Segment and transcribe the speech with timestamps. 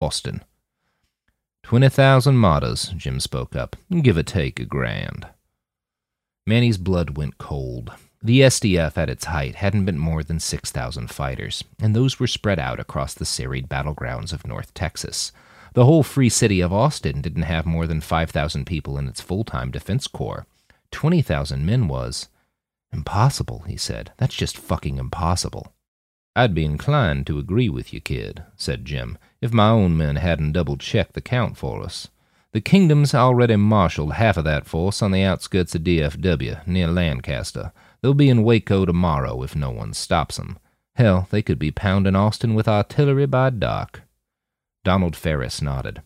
[0.00, 0.42] Austin.
[1.62, 3.76] Twenty thousand martyrs, Jim spoke up.
[4.02, 5.26] Give or take a grand.
[6.46, 7.92] Manny's blood went cold.
[8.22, 12.58] The SDF at its height hadn't been more than 6,000 fighters, and those were spread
[12.58, 15.30] out across the serried battlegrounds of North Texas.
[15.74, 19.44] The whole free city of Austin didn't have more than 5,000 people in its full
[19.44, 20.46] time defense corps.
[20.90, 22.28] 20,000 men was.
[22.92, 24.12] Impossible, he said.
[24.16, 25.72] That's just fucking impossible.
[26.38, 30.52] I'd be inclined to agree with you, kid, said Jim, if my own men hadn't
[30.52, 32.06] double checked the count for us.
[32.52, 37.72] The kingdom's already marshaled half of that force on the outskirts of DFW, near Lancaster.
[38.00, 40.60] They'll be in Waco tomorrow if no one stops them.
[40.94, 44.02] Hell, they could be pounding Austin with artillery by dark.
[44.84, 46.02] Donald Ferris nodded.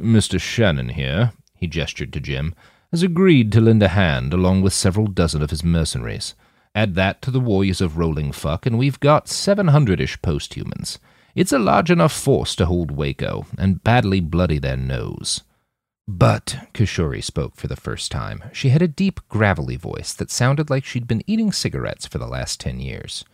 [0.00, 0.40] Mr.
[0.40, 2.54] Shannon here, he gestured to Jim,
[2.92, 6.36] has agreed to lend a hand along with several dozen of his mercenaries.
[6.74, 10.98] Add that to the warriors of Rolling Fuck, and we've got seven hundred-ish posthumans.
[11.34, 15.42] It's a large enough force to hold Waco and badly bloody their nose.
[16.08, 18.44] But, Kishori spoke for the first time.
[18.52, 22.26] She had a deep, gravelly voice that sounded like she'd been eating cigarettes for the
[22.26, 23.24] last ten years.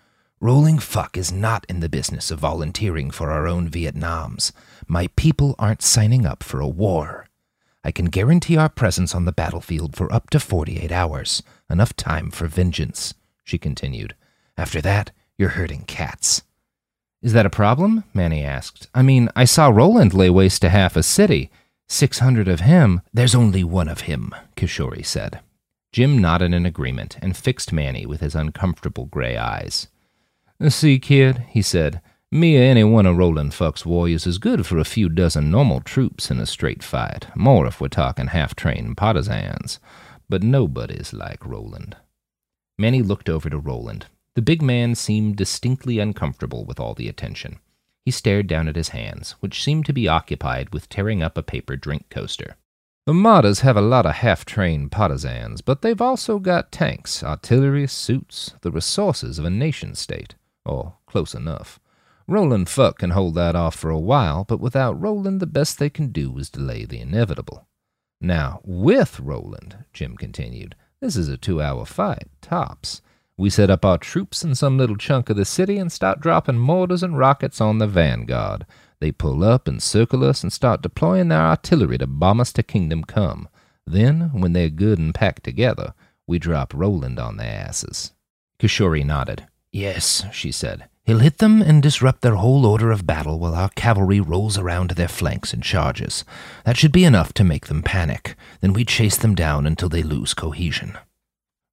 [0.40, 4.52] Rolling Fuck is not in the business of volunteering for our own Vietnams.
[4.86, 7.26] My people aren't signing up for a war.
[7.82, 12.30] I can guarantee our presence on the battlefield for up to 48 hours, enough time
[12.30, 13.14] for vengeance,
[13.48, 14.14] she continued.
[14.56, 16.42] After that, you're herding cats.
[17.22, 18.04] Is that a problem?
[18.14, 18.88] Manny asked.
[18.94, 21.50] I mean, I saw Roland lay waste to half a city.
[21.88, 23.00] Six hundred of him.
[23.12, 25.40] There's only one of him, Kishori said.
[25.90, 29.88] Jim nodded in agreement and fixed Manny with his uncomfortable gray eyes.
[30.68, 34.76] See, kid, he said, me or any one of Rolling Fuck's warriors is good for
[34.76, 38.98] a few dozen normal troops in a straight fight, more if we're talking half trained
[38.98, 39.80] partisans.
[40.28, 41.96] But nobody's like Roland.
[42.78, 44.06] Manny looked over to Roland.
[44.34, 47.58] The big man seemed distinctly uncomfortable with all the attention.
[48.04, 51.42] He stared down at his hands, which seemed to be occupied with tearing up a
[51.42, 52.56] paper drink coaster.
[53.04, 57.86] The Martyrs have a lot of half trained partisans, but they've also got tanks, artillery,
[57.88, 60.36] suits, the resources of a nation state.
[60.64, 61.80] Or close enough.
[62.28, 65.90] Rolling Fuck can hold that off for a while, but without Roland, the best they
[65.90, 67.66] can do is delay the inevitable.
[68.20, 73.02] Now, with Roland, Jim continued, this is a two hour fight, tops.
[73.36, 76.58] We set up our troops in some little chunk of the city and start dropping
[76.58, 78.66] mortars and rockets on the vanguard.
[79.00, 82.64] They pull up and circle us and start deploying their artillery to bomb us to
[82.64, 83.48] Kingdom Come.
[83.86, 85.94] Then, when they're good and packed together,
[86.26, 88.12] we drop Roland on their asses.
[88.60, 89.46] Kishori nodded.
[89.78, 90.88] Yes, she said.
[91.04, 94.88] He'll hit them and disrupt their whole order of battle while our cavalry rolls around
[94.88, 96.24] to their flanks and charges.
[96.64, 98.34] That should be enough to make them panic.
[98.60, 100.98] Then we chase them down until they lose cohesion.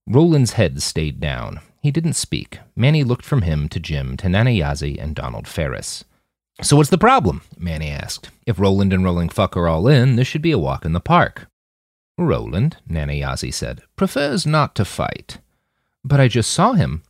[0.07, 1.61] Roland's head stayed down.
[1.81, 2.59] He didn't speak.
[2.75, 6.03] Manny looked from him to Jim to Nanayazi and Donald Ferris.
[6.61, 7.41] So what's the problem?
[7.57, 8.29] Manny asked.
[8.45, 10.99] If Roland and Rolling Fuck are all in, this should be a walk in the
[10.99, 11.47] park.
[12.19, 15.39] Roland, Nanayazi said, prefers not to fight.
[16.03, 17.01] But I just saw him.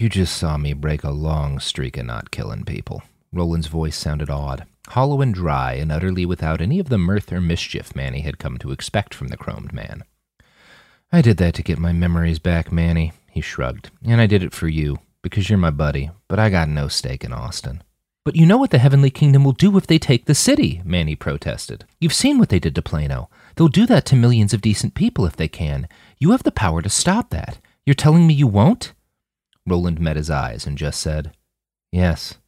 [0.00, 3.02] You just saw me break a long streak of not killing people.
[3.32, 7.40] Roland's voice sounded odd, hollow and dry, and utterly without any of the mirth or
[7.40, 10.04] mischief Manny had come to expect from the chromed man.
[11.10, 13.90] I did that to get my memories back, Manny, he shrugged.
[14.06, 17.24] And I did it for you, because you're my buddy, but I got no stake
[17.24, 17.82] in Austin.
[18.24, 21.16] But you know what the Heavenly Kingdom will do if they take the city, Manny
[21.16, 21.86] protested.
[21.98, 23.30] You've seen what they did to Plano.
[23.56, 25.88] They'll do that to millions of decent people if they can.
[26.18, 27.58] You have the power to stop that.
[27.84, 28.92] You're telling me you won't?
[29.68, 31.32] Roland met his eyes and just said,
[31.92, 32.38] Yes.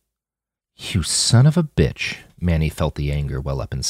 [0.76, 2.18] You son of a bitch.
[2.40, 3.88] Manny felt the anger well up inside.